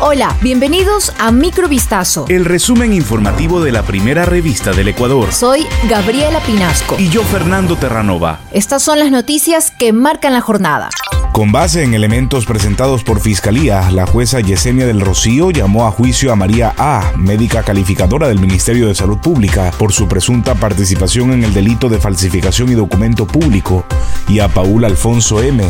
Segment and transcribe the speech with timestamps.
[0.00, 2.26] Hola, bienvenidos a Microvistazo.
[2.28, 5.32] El resumen informativo de la primera revista del Ecuador.
[5.32, 6.94] Soy Gabriela Pinasco.
[7.00, 8.38] Y yo, Fernando Terranova.
[8.52, 10.88] Estas son las noticias que marcan la jornada.
[11.32, 16.32] Con base en elementos presentados por Fiscalía, la jueza Yesenia del Rocío llamó a juicio
[16.32, 21.42] a María A., médica calificadora del Ministerio de Salud Pública, por su presunta participación en
[21.42, 23.84] el delito de falsificación y documento público,
[24.28, 25.64] y a Paul Alfonso M.,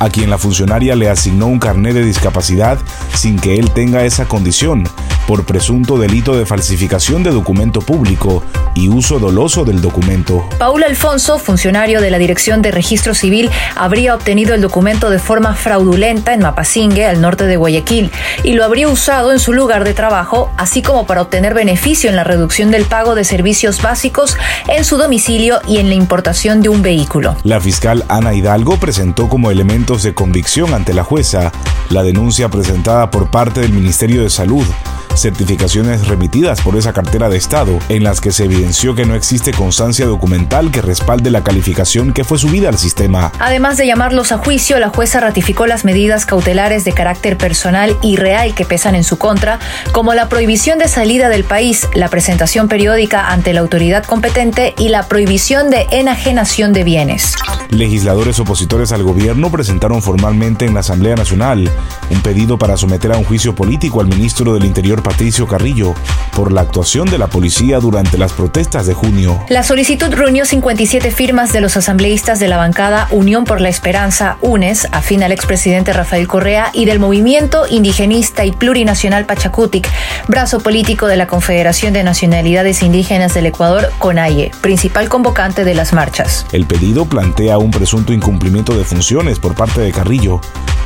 [0.00, 2.78] a quien la funcionaria le asignó un carnet de discapacidad
[3.14, 4.88] sin que él tenga esa condición,
[5.30, 8.42] por presunto delito de falsificación de documento público
[8.74, 10.44] y uso doloso del documento.
[10.58, 15.54] Paul Alfonso, funcionario de la Dirección de Registro Civil, habría obtenido el documento de forma
[15.54, 18.10] fraudulenta en Mapasingue, al norte de Guayaquil,
[18.42, 22.16] y lo habría usado en su lugar de trabajo, así como para obtener beneficio en
[22.16, 24.36] la reducción del pago de servicios básicos
[24.66, 27.36] en su domicilio y en la importación de un vehículo.
[27.44, 31.52] La fiscal Ana Hidalgo presentó como elemento de convicción ante la jueza
[31.88, 34.66] la denuncia presentada por parte del Ministerio de Salud
[35.14, 39.52] certificaciones remitidas por esa cartera de Estado, en las que se evidenció que no existe
[39.52, 43.32] constancia documental que respalde la calificación que fue subida al sistema.
[43.38, 48.16] Además de llamarlos a juicio, la jueza ratificó las medidas cautelares de carácter personal y
[48.16, 49.58] real que pesan en su contra,
[49.92, 54.88] como la prohibición de salida del país, la presentación periódica ante la autoridad competente y
[54.88, 57.34] la prohibición de enajenación de bienes.
[57.70, 61.70] Legisladores opositores al gobierno presentaron formalmente en la Asamblea Nacional
[62.10, 65.94] un pedido para someter a un juicio político al ministro del Interior Patricio Carrillo
[66.34, 69.44] por la actuación de la policía durante las protestas de junio.
[69.48, 74.36] La solicitud reunió 57 firmas de los asambleístas de la bancada Unión por la Esperanza,
[74.40, 79.88] UNES, afín al expresidente Rafael Correa, y del movimiento indigenista y plurinacional Pachacutic,
[80.28, 85.92] brazo político de la Confederación de Nacionalidades Indígenas del Ecuador, CONAIE, principal convocante de las
[85.92, 86.46] marchas.
[86.52, 90.40] El pedido plantea un presunto incumplimiento de funciones por parte de Carrillo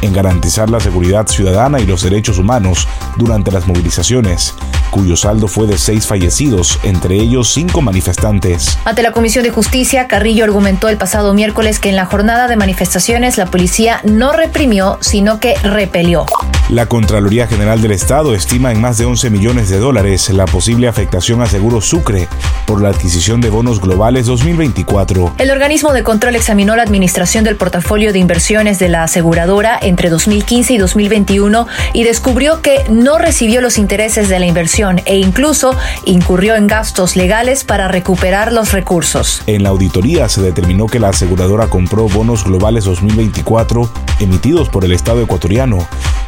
[0.05, 4.55] en garantizar la seguridad ciudadana y los derechos humanos durante las movilizaciones,
[4.95, 8.79] cuyo saldo fue de seis fallecidos, entre ellos cinco manifestantes.
[8.85, 12.55] Ante la Comisión de Justicia, Carrillo argumentó el pasado miércoles que en la jornada de
[12.55, 16.27] manifestaciones la policía no reprimió, sino que repelió.
[16.71, 20.87] La Contraloría General del Estado estima en más de 11 millones de dólares la posible
[20.87, 22.29] afectación a Seguro Sucre
[22.65, 25.35] por la adquisición de bonos globales 2024.
[25.39, 30.09] El organismo de control examinó la administración del portafolio de inversiones de la aseguradora entre
[30.09, 35.77] 2015 y 2021 y descubrió que no recibió los intereses de la inversión e incluso
[36.05, 39.43] incurrió en gastos legales para recuperar los recursos.
[39.47, 43.91] En la auditoría se determinó que la aseguradora compró bonos globales 2024
[44.21, 45.87] emitidos por el Estado ecuatoriano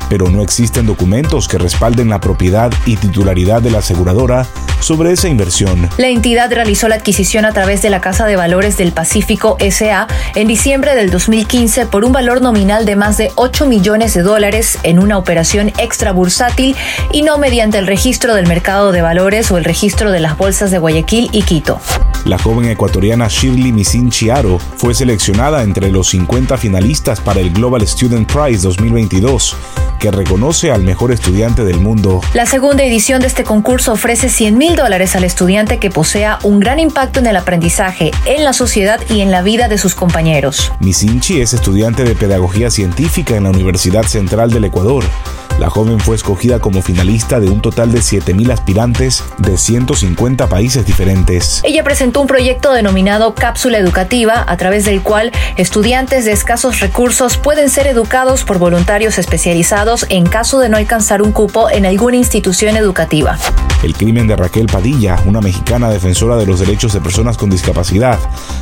[0.09, 4.47] pero no existen documentos que respalden la propiedad y titularidad de la aseguradora
[4.81, 5.89] sobre esa inversión.
[5.97, 10.07] La entidad realizó la adquisición a través de la Casa de Valores del Pacífico SA
[10.35, 14.79] en diciembre del 2015 por un valor nominal de más de 8 millones de dólares
[14.83, 16.77] en una operación extra bursátil
[17.13, 20.71] y no mediante el registro del mercado de valores o el registro de las bolsas
[20.71, 21.81] de Guayaquil y Quito.
[22.27, 27.87] La joven ecuatoriana Shirley Misin Chiaro fue seleccionada entre los 50 finalistas para el Global
[27.87, 29.55] Student Prize 2022
[30.01, 32.21] que reconoce al mejor estudiante del mundo.
[32.35, 36.59] La segunda edición de este concurso ofrece 100 mil dólares al estudiante que posea un
[36.59, 40.73] gran impacto en el aprendizaje, en la sociedad y en la vida de sus compañeros.
[40.81, 45.05] Misinchi es estudiante de Pedagogía Científica en la Universidad Central del Ecuador
[45.59, 50.85] la joven fue escogida como finalista de un total de 7.000 aspirantes de 150 países
[50.85, 51.61] diferentes.
[51.65, 57.37] Ella presentó un proyecto denominado Cápsula Educativa, a través del cual estudiantes de escasos recursos
[57.37, 62.17] pueden ser educados por voluntarios especializados en caso de no alcanzar un cupo en alguna
[62.17, 63.39] institución educativa.
[63.83, 68.19] El crimen de Raquel Padilla, una mexicana defensora de los derechos de personas con discapacidad,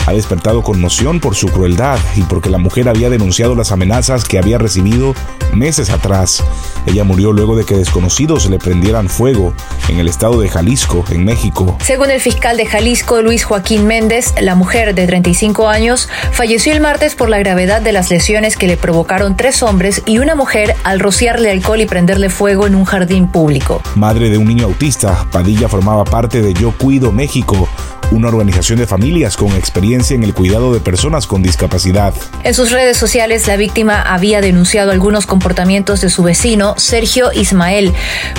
[0.06, 4.38] ha despertado conmoción por su crueldad y porque la mujer había denunciado las amenazas que
[4.38, 5.14] había recibido
[5.52, 6.42] meses atrás.
[6.86, 9.54] Ella murió luego de que desconocidos le prendieran fuego
[9.88, 11.78] en el estado de Jalisco, en México.
[11.82, 16.80] Según el fiscal de Jalisco, Luis Joaquín Méndez, la mujer de 35 años falleció el
[16.80, 20.74] martes por la gravedad de las lesiones que le provocaron tres hombres y una mujer
[20.84, 23.82] al rociarle alcohol y prenderle fuego en un jardín público.
[23.94, 27.68] Madre de un niño autista, Padilla formaba parte de Yo Cuido México,
[28.10, 32.14] una organización de familias con experiencia en el cuidado de personas con discapacidad.
[32.42, 37.92] En sus redes sociales, la víctima había denunciado algunos comportamientos de su vecino, Sergio Ismael,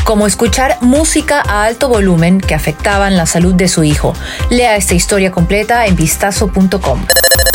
[0.04, 4.14] como escuchar música a alto volumen que afectaban la salud de su hijo.
[4.50, 7.06] Lea esta historia completa en vistazo.com.